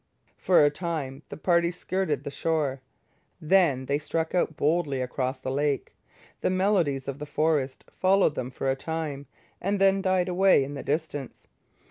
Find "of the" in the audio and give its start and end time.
7.07-7.27